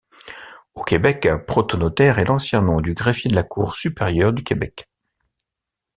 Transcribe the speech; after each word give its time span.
Au 0.73 0.81
Québec, 0.81 1.27
protonotaire 1.45 2.17
est 2.17 2.23
l'ancien 2.25 2.63
nom 2.63 2.81
du 2.81 2.95
greffier 2.95 3.29
de 3.29 3.35
la 3.35 3.43
Cour 3.43 3.75
supérieure 3.75 4.33
du 4.33 4.43
Québec. 4.43 4.89